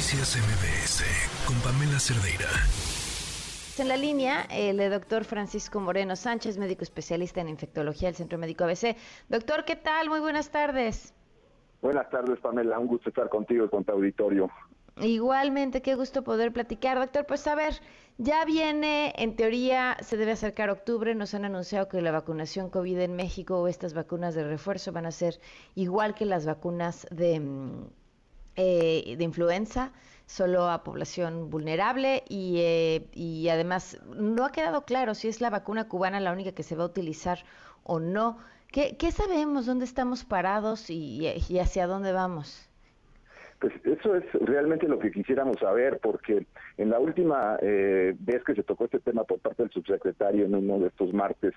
[0.00, 1.04] Noticias MBS
[1.46, 2.48] con Pamela Cerdeira.
[3.76, 8.64] En la línea, el doctor Francisco Moreno Sánchez, médico especialista en infectología del Centro Médico
[8.64, 8.96] ABC.
[9.28, 10.08] Doctor, ¿qué tal?
[10.08, 11.12] Muy buenas tardes.
[11.82, 12.78] Buenas tardes, Pamela.
[12.78, 14.48] Un gusto estar contigo y con tu auditorio.
[15.02, 16.98] Igualmente, qué gusto poder platicar.
[16.98, 17.74] Doctor, pues a ver,
[18.16, 21.14] ya viene, en teoría, se debe acercar octubre.
[21.14, 25.04] Nos han anunciado que la vacunación COVID en México o estas vacunas de refuerzo van
[25.04, 25.38] a ser
[25.74, 27.99] igual que las vacunas de, mm,
[28.56, 29.92] eh, de influenza,
[30.26, 35.50] solo a población vulnerable y, eh, y además no ha quedado claro si es la
[35.50, 37.40] vacuna cubana la única que se va a utilizar
[37.82, 38.38] o no.
[38.70, 39.66] ¿Qué, qué sabemos?
[39.66, 42.70] ¿Dónde estamos parados y, y hacia dónde vamos?
[43.60, 46.46] Pues eso es realmente lo que quisiéramos saber, porque
[46.78, 50.54] en la última eh, vez que se tocó este tema por parte del subsecretario en
[50.54, 51.52] uno de estos martes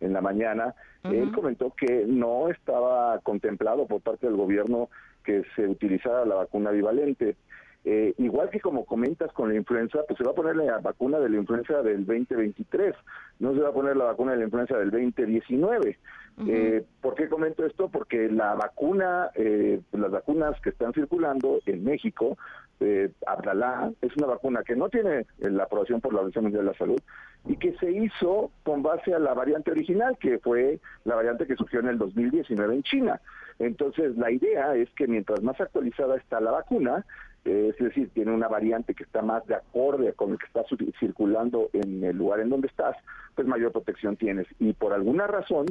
[0.00, 4.88] en la mañana, él comentó que no estaba contemplado por parte del gobierno
[5.24, 7.36] que se utilizara la vacuna bivalente.
[7.84, 11.18] Eh, igual que como comentas con la influenza, pues se va a poner la vacuna
[11.18, 12.94] de la influenza del 2023,
[13.38, 15.98] no se va a poner la vacuna de la influenza del 2019.
[16.46, 17.88] eh, ¿Por qué comento esto?
[17.88, 22.36] Porque la vacuna, eh, las vacunas que están circulando en México,
[22.80, 26.64] eh, Abdalá, es una vacuna que no tiene eh, la aprobación por la Organización Mundial
[26.64, 27.00] de la Salud
[27.46, 31.56] y que se hizo con base a la variante original, que fue la variante que
[31.56, 33.20] surgió en el 2019 en China.
[33.58, 37.04] Entonces, la idea es que mientras más actualizada está la vacuna,
[37.44, 40.64] es decir, tiene una variante que está más de acorde con el que está
[40.98, 42.96] circulando en el lugar en donde estás,
[43.34, 44.46] pues mayor protección tienes.
[44.58, 45.66] Y por alguna razón,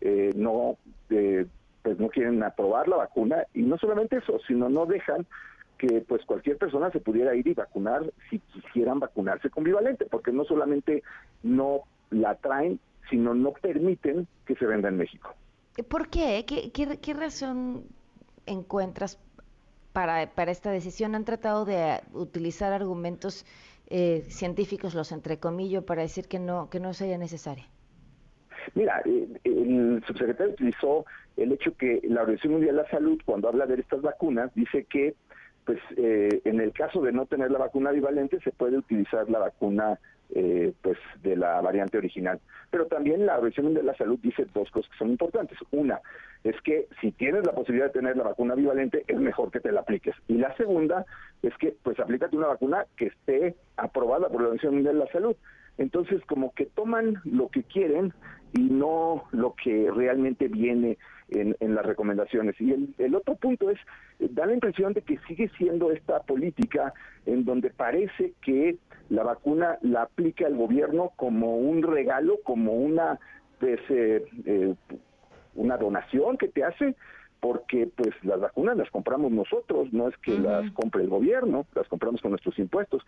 [0.00, 0.78] eh, no,
[1.10, 1.46] eh,
[1.82, 5.26] pues no quieren aprobar la vacuna y no solamente eso, sino no dejan
[5.76, 10.32] que pues cualquier persona se pudiera ir y vacunar si quisieran vacunarse con bivalente, porque
[10.32, 11.02] no solamente
[11.42, 12.80] no la traen,
[13.10, 15.34] sino no permiten que se venda en México.
[15.88, 16.44] ¿Por qué?
[16.46, 17.84] ¿Qué, qué, qué razón
[18.46, 19.20] encuentras
[19.92, 21.14] para, para, esta decisión?
[21.14, 23.46] ¿Han tratado de utilizar argumentos
[23.88, 27.66] eh, científicos, los entrecomillo, para decir que no, que no sería necesaria?
[28.74, 33.48] Mira, eh, el subsecretario utilizó el hecho que la Organización Mundial de la Salud, cuando
[33.48, 35.14] habla de estas vacunas, dice que
[35.64, 39.38] pues eh, en el caso de no tener la vacuna bivalente se puede utilizar la
[39.38, 40.00] vacuna
[40.34, 42.40] eh, pues de la variante original.
[42.70, 45.58] Pero también la Organización de la Salud dice dos cosas que son importantes.
[45.70, 46.00] Una
[46.44, 49.72] es que si tienes la posibilidad de tener la vacuna bivalente es mejor que te
[49.72, 50.14] la apliques.
[50.28, 51.06] Y la segunda
[51.42, 55.12] es que pues aplícate una vacuna que esté aprobada por la Organización Mundial de la
[55.12, 55.36] Salud.
[55.78, 58.12] Entonces como que toman lo que quieren
[58.52, 60.98] y no lo que realmente viene
[61.30, 62.60] en, en las recomendaciones.
[62.60, 63.78] Y el, el, otro punto es,
[64.18, 66.92] da la impresión de que sigue siendo esta política
[67.26, 68.76] en donde parece que
[69.08, 73.18] la vacuna la aplica el gobierno como un regalo, como una,
[73.58, 74.74] pues, eh, eh,
[75.54, 76.94] una donación que te hace,
[77.40, 80.42] porque pues las vacunas las compramos nosotros, no es que uh -huh.
[80.42, 83.02] las compre el gobierno, las compramos con nuestros impuestos.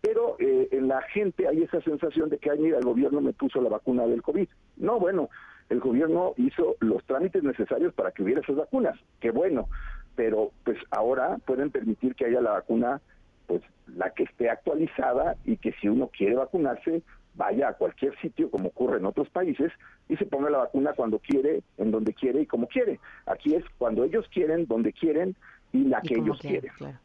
[0.00, 3.32] Pero eh, en la gente hay esa sensación de que, ay, mira, el gobierno me
[3.32, 4.48] puso la vacuna del COVID.
[4.76, 5.30] No, bueno,
[5.70, 8.98] el gobierno hizo los trámites necesarios para que hubiera esas vacunas.
[9.20, 9.68] Qué bueno,
[10.14, 13.00] pero pues ahora pueden permitir que haya la vacuna,
[13.46, 13.62] pues
[13.96, 17.02] la que esté actualizada y que si uno quiere vacunarse,
[17.34, 19.72] vaya a cualquier sitio, como ocurre en otros países,
[20.08, 23.00] y se ponga la vacuna cuando quiere, en donde quiere y como quiere.
[23.26, 25.34] Aquí es cuando ellos quieren, donde quieren
[25.72, 26.60] y la y que ellos quieren.
[26.60, 26.76] quieren.
[26.76, 26.98] Claro.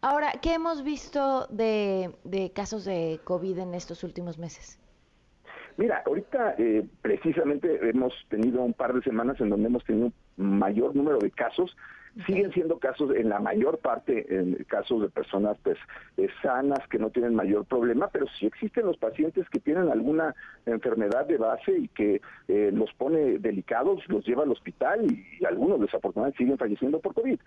[0.00, 4.78] Ahora, ¿qué hemos visto de, de, casos de COVID en estos últimos meses?
[5.76, 10.58] Mira, ahorita eh, precisamente hemos tenido un par de semanas en donde hemos tenido un
[10.58, 11.76] mayor número de casos.
[12.26, 15.76] Siguen siendo casos, en la mayor parte, en casos de personas pues
[16.16, 20.34] eh, sanas que no tienen mayor problema, pero sí existen los pacientes que tienen alguna
[20.64, 25.44] enfermedad de base y que eh, los pone delicados, los lleva al hospital y, y
[25.44, 27.40] algunos desafortunadamente siguen falleciendo por COVID.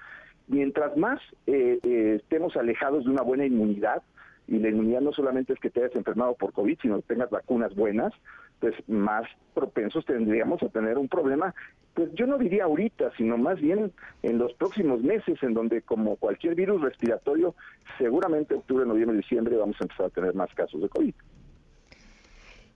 [0.47, 1.79] Mientras más eh,
[2.21, 4.03] estemos alejados de una buena inmunidad,
[4.47, 7.29] y la inmunidad no solamente es que te hayas enfermado por COVID, sino que tengas
[7.29, 8.13] vacunas buenas,
[8.59, 11.53] pues más propensos tendríamos a tener un problema,
[11.93, 13.91] pues yo no diría ahorita, sino más bien
[14.21, 17.55] en los próximos meses, en donde como cualquier virus respiratorio,
[17.97, 21.13] seguramente octubre, noviembre, diciembre vamos a empezar a tener más casos de COVID.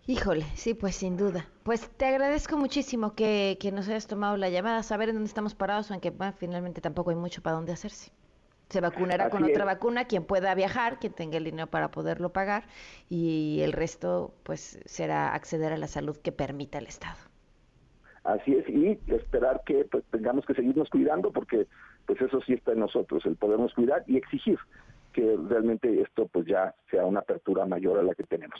[0.07, 1.45] Híjole, sí, pues sin duda.
[1.63, 5.53] Pues te agradezco muchísimo que, que nos hayas tomado la llamada, saber en dónde estamos
[5.53, 8.11] parados, aunque bueno, finalmente tampoco hay mucho para dónde hacerse
[8.71, 12.29] se vacunará Así con otra vacuna quien pueda viajar, quien tenga el dinero para poderlo
[12.29, 12.63] pagar
[13.09, 17.18] y el resto pues será acceder a la salud que permita el Estado.
[18.23, 21.68] Así es, y esperar que pues, tengamos que seguirnos cuidando porque
[22.06, 24.59] pues eso sí está en nosotros, el podernos cuidar y exigir
[25.12, 28.59] que realmente esto pues ya sea una apertura mayor a la que tenemos.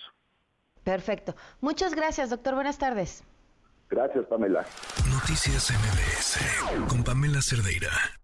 [0.84, 1.36] Perfecto.
[1.62, 2.56] Muchas gracias, doctor.
[2.56, 3.24] Buenas tardes.
[3.90, 4.66] Gracias, Pamela.
[5.12, 8.21] Noticias MBS con Pamela Cerdeira.